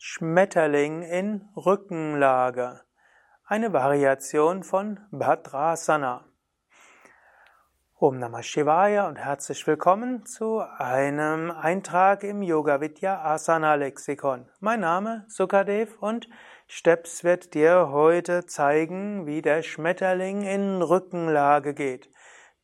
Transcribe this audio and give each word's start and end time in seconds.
Schmetterling 0.00 1.02
in 1.02 1.48
Rückenlage. 1.56 2.82
Eine 3.44 3.72
Variation 3.72 4.62
von 4.62 5.00
Bhadrasana. 5.10 6.24
Om 7.96 8.20
Namah 8.20 8.44
Shivaya 8.44 9.08
und 9.08 9.16
herzlich 9.16 9.66
willkommen 9.66 10.24
zu 10.24 10.60
einem 10.60 11.50
Eintrag 11.50 12.22
im 12.22 12.42
Yoga 12.42 12.80
Vidya 12.80 13.24
Asana 13.24 13.74
Lexikon. 13.74 14.48
Mein 14.60 14.78
Name 14.78 15.24
Sukadev 15.26 15.98
und 15.98 16.28
Steps 16.68 17.24
wird 17.24 17.54
dir 17.54 17.88
heute 17.90 18.46
zeigen, 18.46 19.26
wie 19.26 19.42
der 19.42 19.64
Schmetterling 19.64 20.42
in 20.42 20.80
Rückenlage 20.80 21.74
geht. 21.74 22.08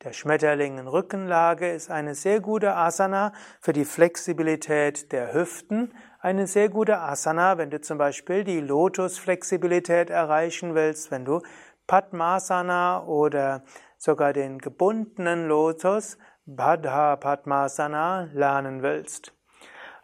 Der 0.03 0.13
Schmetterling 0.13 0.77
in 0.77 0.87
Rückenlage 0.87 1.69
ist 1.71 1.89
eine 1.89 2.15
sehr 2.15 2.39
gute 2.39 2.75
Asana 2.75 3.33
für 3.59 3.73
die 3.73 3.85
Flexibilität 3.85 5.11
der 5.11 5.33
Hüften, 5.33 5.93
eine 6.25 6.47
sehr 6.47 6.69
gute 6.69 6.99
Asana, 6.99 7.57
wenn 7.57 7.69
du 7.69 7.79
zum 7.79 7.97
Beispiel 7.97 8.43
die 8.43 8.59
Lotus-Flexibilität 8.59 10.09
erreichen 10.09 10.75
willst, 10.75 11.11
wenn 11.11 11.23
du 11.23 11.41
Padmasana 11.87 13.05
oder 13.05 13.63
sogar 13.97 14.33
den 14.33 14.57
gebundenen 14.57 15.47
Lotus 15.47 16.17
Badha 16.45 17.15
Padmasana 17.15 18.29
lernen 18.33 18.81
willst. 18.81 19.33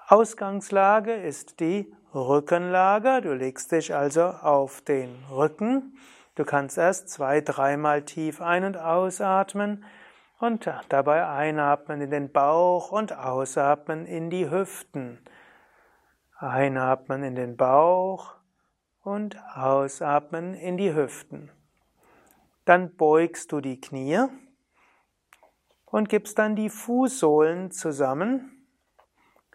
Ausgangslage 0.08 1.14
ist 1.14 1.60
die 1.60 1.94
Rückenlage. 2.14 3.22
Du 3.22 3.34
legst 3.34 3.72
dich 3.72 3.94
also 3.94 4.24
auf 4.24 4.82
den 4.82 5.24
Rücken 5.32 5.98
Du 6.36 6.46
kannst 6.46 6.78
erst 6.78 7.10
zwei, 7.10 7.42
dreimal 7.42 8.04
tief 8.04 8.42
ein- 8.42 8.64
und 8.64 8.78
ausatmen 8.78 9.84
und 10.40 10.68
dabei 10.88 11.28
einatmen 11.28 12.02
in 12.02 12.10
den 12.10 12.32
Bauch 12.32 12.92
und 12.92 13.16
ausatmen 13.18 14.06
in 14.06 14.30
die 14.30 14.50
Hüften. 14.50 15.20
Einatmen 16.42 17.24
in 17.24 17.36
den 17.36 17.56
Bauch 17.56 18.36
und 19.04 19.38
ausatmen 19.56 20.54
in 20.54 20.78
die 20.78 20.94
Hüften. 20.94 21.52
Dann 22.66 22.96
beugst 22.96 23.52
du 23.52 23.62
die 23.62 23.80
Knie 23.80 24.26
und 25.86 26.10
gibst 26.10 26.40
dann 26.40 26.56
die 26.56 26.70
Fußsohlen 26.70 27.72
zusammen 27.72 28.66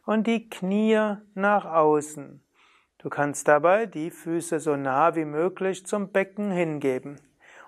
und 0.04 0.26
die 0.26 0.48
Knie 0.48 1.16
nach 1.34 1.64
außen. 1.64 2.42
Du 2.98 3.08
kannst 3.08 3.48
dabei 3.48 3.86
die 3.86 4.10
Füße 4.10 4.60
so 4.60 4.76
nah 4.76 5.14
wie 5.14 5.24
möglich 5.24 5.86
zum 5.86 6.12
Becken 6.12 6.50
hingeben. 6.50 7.20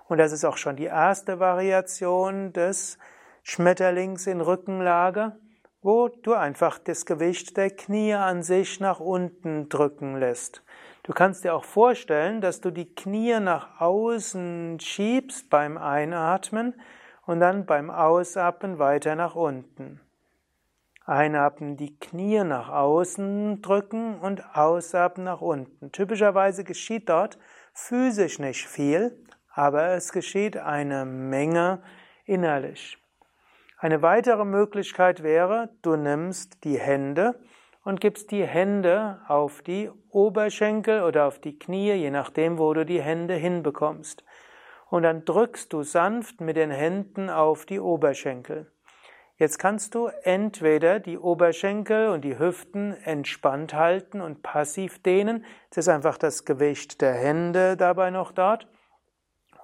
Und 0.07 0.19
das 0.19 0.33
ist 0.33 0.45
auch 0.45 0.57
schon 0.57 0.77
die 0.77 0.85
erste 0.85 1.39
Variation 1.39 2.53
des 2.53 2.99
Schmetterlings 3.43 4.27
in 4.27 4.41
Rückenlage, 4.41 5.39
wo 5.83 6.09
du 6.09 6.35
einfach 6.35 6.79
das 6.79 7.07
Gewicht 7.07 7.57
der 7.57 7.71
Knie 7.71 8.15
an 8.15 8.43
sich 8.43 8.81
nach 8.81 9.01
unten 9.01 9.69
drücken 9.69 10.17
lässt. 10.17 10.63
Du 11.05 11.13
kannst 11.13 11.45
dir 11.45 11.55
auch 11.55 11.65
vorstellen, 11.65 12.41
dass 12.41 12.61
du 12.61 12.71
die 12.71 12.95
Knie 12.95 13.41
nach 13.41 13.81
außen 13.81 14.79
schiebst 14.81 15.49
beim 15.49 15.79
Einatmen 15.79 16.75
und 17.27 17.41
dann 17.41 17.65
beim 17.65 17.91
Ausatmen 17.91 18.79
weiter 18.79 19.15
nach 19.15 19.35
unten. 19.35 20.01
Einatmen 21.07 21.79
die 21.79 21.99
Knie 21.99 22.45
nach 22.45 22.69
außen 22.69 23.63
drücken 23.63 24.19
und 24.21 24.55
ausatmen 24.55 25.25
nach 25.25 25.41
unten. 25.41 25.91
Typischerweise 25.93 26.65
geschieht 26.65 27.09
dort 27.09 27.39
physisch 27.73 28.39
nicht 28.39 28.67
viel, 28.67 29.25
aber 29.55 29.93
es 29.93 30.13
geschieht 30.13 30.59
eine 30.59 31.07
Menge 31.07 31.83
innerlich. 32.27 32.99
Eine 33.81 34.03
weitere 34.03 34.45
Möglichkeit 34.45 35.23
wäre, 35.23 35.69
du 35.83 35.95
nimmst 35.95 36.65
die 36.65 36.81
Hände 36.81 37.39
und 37.85 38.01
gibst 38.01 38.33
die 38.33 38.45
Hände 38.45 39.21
auf 39.29 39.63
die 39.63 39.89
Oberschenkel 40.11 41.05
oder 41.05 41.27
auf 41.27 41.39
die 41.39 41.61
Knie, 41.61 41.93
je 41.93 42.11
nachdem, 42.11 42.59
wo 42.59 42.75
du 42.75 42.85
die 42.85 43.01
Hände 43.01 43.35
hinbekommst. 43.35 44.25
Und 44.91 45.05
dann 45.05 45.25
drückst 45.25 45.73
du 45.73 45.85
sanft 45.85 46.41
mit 46.41 46.57
den 46.57 46.73
Händen 46.73 47.31
auf 47.31 47.67
die 47.67 47.79
Oberschenkel. 47.79 48.73
Jetzt 49.37 49.61
kannst 49.61 49.95
du 49.95 50.09
entweder 50.25 50.99
die 50.99 51.17
Oberschenkel 51.17 52.09
und 52.09 52.23
die 52.23 52.37
Hüften 52.37 52.95
entspannt 53.05 53.75
halten 53.75 54.21
und 54.21 54.43
passiv 54.43 55.01
dehnen. 55.05 55.45
Es 55.71 55.77
ist 55.77 55.89
einfach 55.89 56.19
das 56.19 56.45
Gewicht 56.45 57.01
der 57.01 57.13
Hände 57.13 57.77
dabei 57.77 58.11
noch 58.11 58.33
dort. 58.33 58.67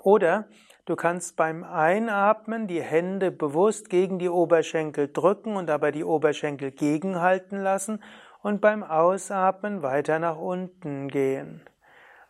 Oder 0.05 0.47
du 0.84 0.97
kannst 0.97 1.37
beim 1.37 1.65
Einatmen 1.65 2.67
die 2.67 2.83
Hände 2.83 3.31
bewusst 3.31 3.91
gegen 3.91 4.19
die 4.19 4.28
Oberschenkel 4.28 5.11
drücken 5.12 5.56
und 5.56 5.67
dabei 5.67 5.91
die 5.91 6.05
Oberschenkel 6.05 6.71
gegenhalten 6.71 7.59
lassen 7.59 8.03
und 8.43 8.61
beim 8.61 8.83
Ausatmen 8.83 9.83
weiter 9.83 10.19
nach 10.19 10.39
unten 10.39 11.09
gehen. 11.09 11.62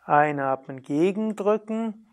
Einatmen 0.04 0.82
gegendrücken 0.82 2.06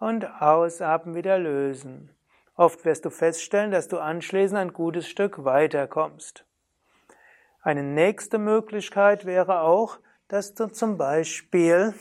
und 0.00 0.24
ausatmen 0.40 1.14
wieder 1.14 1.38
lösen. 1.38 2.10
Oft 2.54 2.84
wirst 2.84 3.04
du 3.04 3.10
feststellen, 3.10 3.70
dass 3.70 3.88
du 3.88 3.98
anschließend 3.98 4.58
ein 4.58 4.72
gutes 4.72 5.08
Stück 5.08 5.44
weiterkommst. 5.44 6.44
Eine 7.62 7.82
nächste 7.82 8.38
Möglichkeit 8.38 9.26
wäre 9.26 9.60
auch, 9.60 9.98
dass 10.28 10.54
du 10.54 10.68
zum 10.68 10.96
Beispiel 10.96 11.94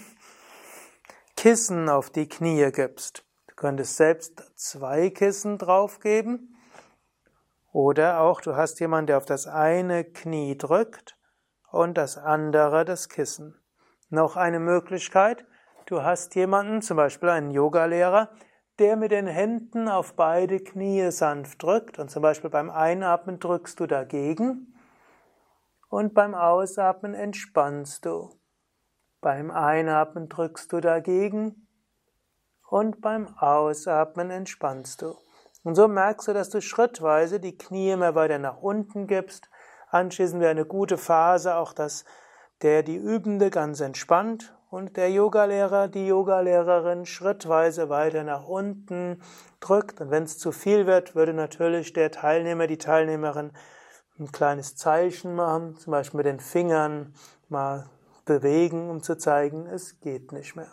Kissen 1.36 1.90
auf 1.90 2.10
die 2.10 2.30
Knie 2.30 2.72
gibst. 2.72 3.25
Du 3.56 3.62
könntest 3.62 3.96
selbst 3.96 4.44
zwei 4.56 5.10
Kissen 5.10 5.58
draufgeben. 5.58 6.58
Oder 7.72 8.20
auch 8.20 8.42
du 8.42 8.56
hast 8.56 8.82
jemanden, 8.82 9.08
der 9.08 9.18
auf 9.18 9.26
das 9.26 9.48
eine 9.48 10.04
Knie 10.04 10.58
drückt 10.58 11.18
und 11.72 11.98
das 11.98 12.18
andere 12.18 12.84
das 12.84 13.08
Kissen. 13.08 13.56
Noch 14.10 14.36
eine 14.36 14.60
Möglichkeit, 14.60 15.46
du 15.86 16.04
hast 16.04 16.36
jemanden, 16.36 16.82
zum 16.82 16.98
Beispiel 16.98 17.30
einen 17.30 17.52
Yogalehrer, 17.52 18.30
der 18.78 18.98
mit 18.98 19.12
den 19.12 19.28
Händen 19.28 19.88
auf 19.88 20.16
beide 20.16 20.60
Knie 20.60 21.10
sanft 21.12 21.64
drückt. 21.64 21.98
Und 21.98 22.12
zum 22.12 22.22
Beispiel 22.22 22.50
beim 22.50 22.70
Einatmen 22.70 23.40
drückst 23.40 23.80
du 23.80 23.88
dagegen 23.88 24.76
und 25.88 26.14
beim 26.14 26.36
Ausatmen 26.36 27.14
entspannst 27.14 28.06
du. 28.06 28.38
Beim 29.22 29.50
Einatmen 29.50 30.28
drückst 30.28 30.74
du 30.74 30.82
dagegen 30.82 31.65
und 32.70 33.02
beim 33.02 33.28
Ausatmen 33.38 34.32
entspannst 34.32 35.02
du. 35.02 35.16
Und 35.64 35.76
so 35.76 35.88
merkst 35.88 36.28
du, 36.28 36.34
dass 36.34 36.50
du 36.50 36.62
schrittweise 36.62 37.40
die 37.40 37.58
Knie 37.58 37.92
immer 37.92 38.14
weiter 38.14 38.38
nach 38.38 38.62
unten 38.62 39.08
gibst. 39.08 39.50
Anschließend 39.90 40.40
wäre 40.42 40.52
eine 40.52 40.66
gute 40.66 40.98
Phase 40.98 41.56
auch, 41.56 41.74
dass 41.74 42.06
der 42.62 42.84
die 42.84 42.96
Übende 42.98 43.50
ganz 43.50 43.80
entspannt 43.82 44.56
und 44.70 44.98
der 44.98 45.10
Yogalehrer, 45.12 45.88
die 45.88 46.08
Yogalehrerin 46.08 47.06
schrittweise 47.06 47.90
weiter 47.90 48.24
nach 48.24 48.48
unten 48.48 49.22
drückt. 49.60 50.02
Und 50.02 50.12
wenn 50.12 50.24
es 50.24 50.38
zu 50.38 50.52
viel 50.52 50.86
wird, 50.86 51.16
würde 51.16 51.34
natürlich 51.34 51.94
der 51.94 52.12
Teilnehmer, 52.12 52.68
die 52.68 52.78
Teilnehmerin 52.78 53.52
ein 54.20 54.32
kleines 54.32 54.76
Zeichen 54.76 55.36
machen, 55.36 55.78
zum 55.78 55.92
Beispiel 55.92 56.18
mit 56.18 56.26
den 56.26 56.40
Fingern 56.40 57.14
mal 57.50 57.90
bewegen, 58.26 58.90
um 58.90 59.04
zu 59.04 59.18
zeigen, 59.18 59.68
es 59.68 60.00
geht 60.00 60.32
nicht 60.32 60.56
mehr. 60.56 60.72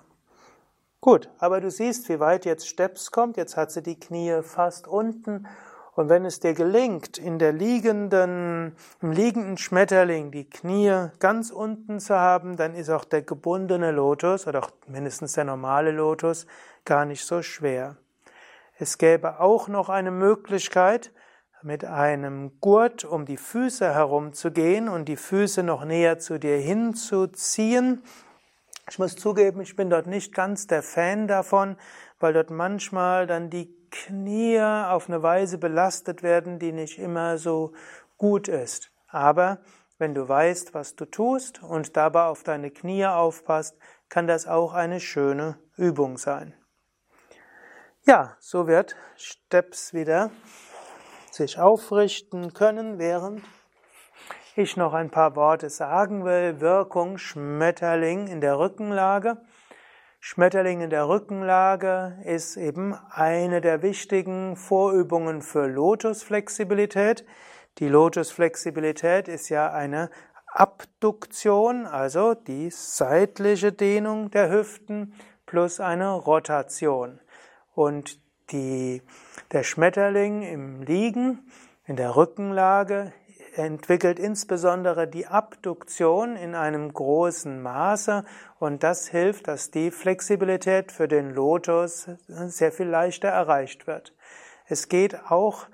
Gut, 1.03 1.29
aber 1.39 1.61
du 1.61 1.69
siehst, 1.69 2.09
wie 2.09 2.21
weit 2.21 2.45
jetzt 2.45 2.69
Steps 2.69 3.11
kommt. 3.11 3.37
Jetzt 3.37 3.57
hat 3.57 3.73
sie 3.73 3.83
die 3.83 3.99
Knie 3.99 4.41
fast 4.43 4.87
unten 4.87 5.49
und 5.95 6.09
wenn 6.09 6.25
es 6.25 6.39
dir 6.39 6.55
gelingt, 6.55 7.19
in 7.19 7.41
der 7.41 7.53
liegenden, 7.53 8.77
im 9.03 9.11
liegenden 9.11 9.59
Schmetterling 9.59 10.31
die 10.31 10.49
Knie 10.49 11.09
ganz 11.19 11.51
unten 11.51 11.99
zu 11.99 12.15
haben, 12.15 12.57
dann 12.57 12.77
ist 12.77 12.89
auch 12.89 13.05
der 13.05 13.23
gebundene 13.23 13.91
Lotus 13.91 14.47
oder 14.47 14.61
auch 14.61 14.71
mindestens 14.87 15.33
der 15.33 15.43
normale 15.43 15.91
Lotus 15.91 16.47
gar 16.85 17.05
nicht 17.05 17.27
so 17.27 17.43
schwer. 17.43 17.97
Es 18.79 18.97
gäbe 18.97 19.41
auch 19.41 19.67
noch 19.67 19.89
eine 19.89 20.13
Möglichkeit, 20.13 21.11
mit 21.63 21.85
einem 21.85 22.61
Gurt 22.61 23.05
um 23.05 23.27
die 23.27 23.37
Füße 23.37 23.93
herumzugehen 23.93 24.89
und 24.89 25.07
die 25.07 25.17
Füße 25.17 25.65
noch 25.65 25.85
näher 25.85 26.21
zu 26.21 26.39
dir 26.39 26.59
hinzuziehen. 26.59 28.03
Ich 28.89 28.99
muss 28.99 29.17
zugeben, 29.17 29.61
ich 29.61 29.77
bin 29.77 29.91
dort 29.91 30.07
nicht 30.07 30.35
ganz 30.35 30.67
der 30.67 30.83
Fan 30.83 31.29
davon, 31.29 31.77
weil 32.19 32.33
dort 32.33 32.51
manchmal 32.51 33.27
dann 33.27 33.49
die 33.49 33.75
Knie 33.91 34.61
auf 34.61 35.09
eine 35.09 35.23
Weise 35.23 35.59
belastet 35.59 36.23
werden, 36.23 36.59
die 36.59 36.73
nicht 36.73 36.99
immer 36.99 37.39
so 37.39 37.73
gut 38.17 38.49
ist. 38.49 38.91
Aber 39.09 39.59
wenn 39.99 40.15
du 40.15 40.29
weißt, 40.29 40.75
was 40.75 40.97
du 40.97 41.05
tust 41.05 41.63
und 41.63 41.97
dabei 41.97 42.25
auf 42.25 42.43
deine 42.43 42.71
Knie 42.71 43.07
aufpasst, 43.07 43.77
kann 44.09 44.27
das 44.27 44.47
auch 44.47 44.73
eine 44.73 44.99
schöne 44.99 45.59
Übung 45.77 46.19
sein. 46.19 46.55
Ja, 48.05 48.37
so 48.41 48.67
wird 48.67 48.97
Steps 49.17 49.95
wieder 49.95 50.31
sich 51.31 51.59
aufrichten 51.59 52.53
können, 52.53 52.99
während 52.99 53.43
ich 54.57 54.77
noch 54.77 54.93
ein 54.93 55.11
paar 55.11 55.37
Worte 55.37 55.71
sagen 55.71 56.25
will. 56.25 56.61
Wirkung 56.61 57.19
Schmetterling 57.19 58.27
in 58.27 58.41
der 58.41 58.59
Rückenlage. 58.59 59.39
Schmetterling 60.21 60.83
in 60.83 60.91
der 60.91 61.09
Rückenlage 61.09 62.19
ist 62.25 62.57
eben 62.57 62.95
eine 63.11 63.61
der 63.61 63.83
wichtigen 63.83 64.57
Vorübungen 64.57 65.43
für 65.43 65.67
Lotusflexibilität. 65.67 67.25
Die 67.79 67.89
Lotusflexibilität 67.89 69.27
ist 69.27 69.49
ja 69.49 69.73
eine 69.73 70.11
Abduktion, 70.47 71.87
also 71.87 72.35
die 72.35 72.71
seitliche 72.71 73.73
Dehnung 73.73 74.31
der 74.31 74.51
Hüften, 74.51 75.15
plus 75.47 75.81
eine 75.81 76.13
Rotation. 76.13 77.21
Und 77.75 78.21
die, 78.53 79.03
der 79.51 79.63
Schmetterling 79.63 80.43
im 80.43 80.83
Liegen, 80.83 81.51
in 81.85 81.97
der 81.97 82.15
Rückenlage, 82.17 83.13
entwickelt 83.55 84.19
insbesondere 84.19 85.07
die 85.07 85.27
Abduktion 85.27 86.37
in 86.37 86.55
einem 86.55 86.93
großen 86.93 87.61
Maße 87.61 88.25
und 88.59 88.83
das 88.83 89.09
hilft, 89.09 89.49
dass 89.49 89.71
die 89.71 89.91
Flexibilität 89.91 90.93
für 90.93 91.09
den 91.09 91.31
Lotus 91.31 92.09
sehr 92.29 92.73
viel 92.73 92.89
leichter 92.89 93.29
erreicht 93.29 93.87
wird. 93.87 94.15
Es 94.67 94.89
geht 94.89 95.31
auch 95.31 95.67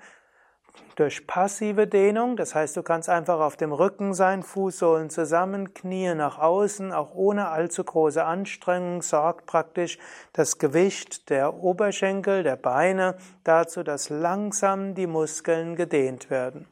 durch 0.95 1.27
passive 1.27 1.87
Dehnung, 1.87 2.35
das 2.35 2.55
heißt, 2.55 2.75
du 2.75 2.83
kannst 2.83 3.07
einfach 3.07 3.39
auf 3.39 3.55
dem 3.55 3.71
Rücken 3.71 4.13
sein, 4.13 4.43
Fußsohlen 4.43 5.09
zusammen, 5.09 5.73
Knie 5.73 6.13
nach 6.13 6.39
außen, 6.39 6.91
auch 6.91 7.15
ohne 7.15 7.47
allzu 7.47 7.85
große 7.85 8.21
Anstrengung, 8.21 9.01
sorgt 9.01 9.45
praktisch 9.45 9.97
das 10.33 10.57
Gewicht 10.57 11.29
der 11.29 11.53
Oberschenkel, 11.53 12.43
der 12.43 12.57
Beine 12.57 13.15
dazu, 13.45 13.83
dass 13.83 14.09
langsam 14.09 14.93
die 14.93 15.07
Muskeln 15.07 15.77
gedehnt 15.77 16.29
werden. 16.29 16.67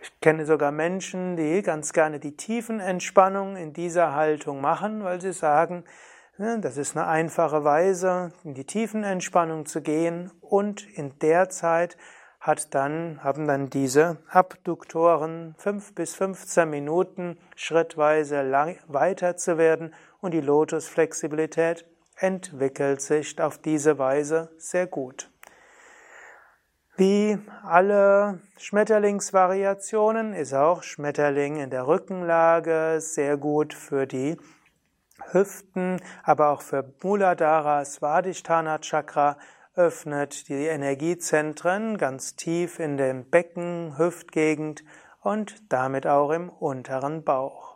Ich 0.00 0.20
kenne 0.20 0.46
sogar 0.46 0.70
Menschen, 0.70 1.36
die 1.36 1.60
ganz 1.62 1.92
gerne 1.92 2.20
die 2.20 2.36
Tiefenentspannung 2.36 3.56
in 3.56 3.72
dieser 3.72 4.14
Haltung 4.14 4.60
machen, 4.60 5.02
weil 5.02 5.20
sie 5.20 5.32
sagen, 5.32 5.84
ne, 6.36 6.60
das 6.60 6.76
ist 6.76 6.96
eine 6.96 7.08
einfache 7.08 7.64
Weise, 7.64 8.32
in 8.44 8.54
die 8.54 8.64
Tiefenentspannung 8.64 9.66
zu 9.66 9.82
gehen 9.82 10.30
und 10.40 10.88
in 10.96 11.18
der 11.18 11.48
Zeit 11.48 11.96
hat 12.38 12.74
dann, 12.74 13.22
haben 13.24 13.48
dann 13.48 13.70
diese 13.70 14.18
Abduktoren 14.28 15.56
fünf 15.58 15.94
bis 15.94 16.14
15 16.14 16.70
Minuten 16.70 17.36
schrittweise 17.56 18.42
lang, 18.42 18.78
weiter 18.86 19.36
zu 19.36 19.58
werden 19.58 19.92
und 20.20 20.32
die 20.32 20.40
Lotusflexibilität 20.40 21.84
entwickelt 22.16 23.00
sich 23.00 23.40
auf 23.40 23.58
diese 23.58 23.98
Weise 23.98 24.50
sehr 24.58 24.86
gut. 24.86 25.30
Wie 26.98 27.38
alle 27.62 28.40
Schmetterlingsvariationen 28.56 30.32
ist 30.32 30.52
auch 30.52 30.82
Schmetterling 30.82 31.58
in 31.58 31.70
der 31.70 31.86
Rückenlage 31.86 32.96
sehr 32.98 33.36
gut 33.36 33.72
für 33.72 34.08
die 34.08 34.36
Hüften, 35.30 36.00
aber 36.24 36.48
auch 36.48 36.60
für 36.60 36.92
Muladhara, 37.00 37.84
Svadhisthana 37.84 38.80
Chakra 38.80 39.38
öffnet 39.76 40.48
die 40.48 40.66
Energiezentren 40.66 41.98
ganz 41.98 42.34
tief 42.34 42.80
in 42.80 42.96
dem 42.96 43.30
Becken, 43.30 43.96
Hüftgegend 43.96 44.82
und 45.22 45.72
damit 45.72 46.04
auch 46.08 46.32
im 46.32 46.48
unteren 46.48 47.22
Bauch. 47.22 47.67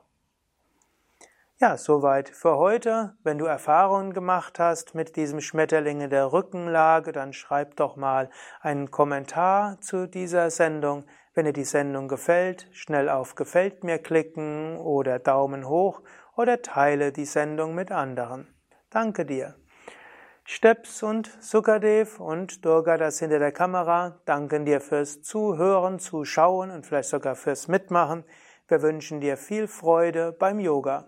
Ja, 1.62 1.76
soweit 1.76 2.28
für 2.28 2.56
heute. 2.56 3.14
Wenn 3.22 3.38
du 3.38 3.44
Erfahrungen 3.44 4.12
gemacht 4.12 4.58
hast 4.58 4.96
mit 4.96 5.14
diesem 5.14 5.40
Schmetterling 5.40 6.00
in 6.00 6.10
der 6.10 6.32
Rückenlage, 6.32 7.12
dann 7.12 7.32
schreib 7.32 7.76
doch 7.76 7.94
mal 7.94 8.30
einen 8.62 8.90
Kommentar 8.90 9.80
zu 9.80 10.08
dieser 10.08 10.50
Sendung. 10.50 11.04
Wenn 11.34 11.44
dir 11.44 11.52
die 11.52 11.62
Sendung 11.62 12.08
gefällt, 12.08 12.66
schnell 12.72 13.08
auf 13.08 13.36
Gefällt 13.36 13.84
mir 13.84 13.98
klicken 13.98 14.76
oder 14.76 15.20
Daumen 15.20 15.68
hoch 15.68 16.02
oder 16.36 16.62
teile 16.62 17.12
die 17.12 17.26
Sendung 17.26 17.76
mit 17.76 17.92
anderen. 17.92 18.52
Danke 18.90 19.24
dir. 19.24 19.54
Steps 20.42 21.04
und 21.04 21.30
Sukadev 21.40 22.18
und 22.18 22.64
Durga, 22.64 22.96
das 22.96 23.20
hinter 23.20 23.38
der 23.38 23.52
Kamera, 23.52 24.20
danken 24.24 24.64
dir 24.64 24.80
fürs 24.80 25.22
Zuhören, 25.22 26.00
Zuschauen 26.00 26.72
und 26.72 26.86
vielleicht 26.86 27.10
sogar 27.10 27.36
fürs 27.36 27.68
Mitmachen. 27.68 28.24
Wir 28.66 28.82
wünschen 28.82 29.20
dir 29.20 29.36
viel 29.36 29.68
Freude 29.68 30.32
beim 30.32 30.58
Yoga. 30.58 31.06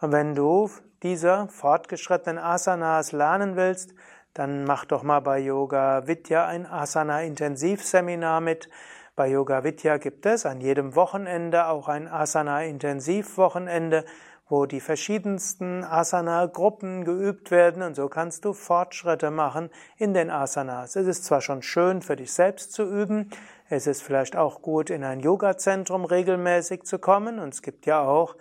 Wenn 0.00 0.36
du 0.36 0.70
diese 1.02 1.48
fortgeschrittenen 1.48 2.38
Asanas 2.38 3.10
lernen 3.10 3.56
willst, 3.56 3.94
dann 4.32 4.62
mach 4.62 4.84
doch 4.84 5.02
mal 5.02 5.18
bei 5.18 5.40
Yoga 5.40 6.06
Vidya 6.06 6.46
ein 6.46 6.66
Asana 6.66 7.22
Intensivseminar 7.22 8.40
mit. 8.40 8.68
Bei 9.16 9.26
Yoga 9.26 9.64
Vidya 9.64 9.96
gibt 9.96 10.24
es 10.24 10.46
an 10.46 10.60
jedem 10.60 10.94
Wochenende 10.94 11.66
auch 11.66 11.88
ein 11.88 12.06
Asana 12.06 12.62
Intensivwochenende, 12.62 14.04
wo 14.48 14.66
die 14.66 14.80
verschiedensten 14.80 15.82
Asana-Gruppen 15.82 17.04
geübt 17.04 17.50
werden 17.50 17.82
und 17.82 17.96
so 17.96 18.08
kannst 18.08 18.44
du 18.44 18.52
Fortschritte 18.52 19.32
machen 19.32 19.68
in 19.96 20.14
den 20.14 20.30
Asanas. 20.30 20.94
Es 20.94 21.08
ist 21.08 21.24
zwar 21.24 21.40
schon 21.40 21.60
schön 21.60 22.02
für 22.02 22.14
dich 22.14 22.32
selbst 22.32 22.72
zu 22.72 22.84
üben, 22.84 23.30
es 23.68 23.88
ist 23.88 24.04
vielleicht 24.04 24.36
auch 24.36 24.62
gut 24.62 24.90
in 24.90 25.02
ein 25.02 25.18
Yoga-Zentrum 25.18 26.04
regelmäßig 26.04 26.84
zu 26.84 27.00
kommen 27.00 27.40
und 27.40 27.52
es 27.52 27.62
gibt 27.62 27.84
ja 27.84 28.00
auch 28.00 28.36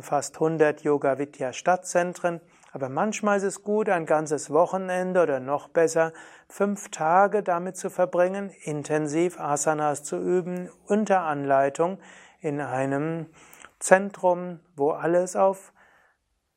fast 0.00 0.36
100 0.36 0.82
Yoga 0.82 1.18
Vidya 1.18 1.52
Stadtzentren, 1.52 2.40
aber 2.72 2.88
manchmal 2.88 3.36
ist 3.38 3.42
es 3.42 3.62
gut, 3.62 3.88
ein 3.88 4.06
ganzes 4.06 4.50
Wochenende 4.50 5.22
oder 5.22 5.40
noch 5.40 5.68
besser 5.68 6.12
fünf 6.48 6.90
Tage 6.90 7.42
damit 7.42 7.76
zu 7.76 7.90
verbringen, 7.90 8.50
intensiv 8.62 9.38
Asanas 9.40 10.04
zu 10.04 10.16
üben, 10.16 10.70
unter 10.86 11.22
Anleitung 11.22 11.98
in 12.40 12.60
einem 12.60 13.26
Zentrum, 13.78 14.60
wo 14.76 14.90
alles 14.90 15.36
auf 15.36 15.72